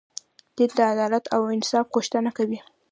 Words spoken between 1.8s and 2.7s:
غوښتنه کوي.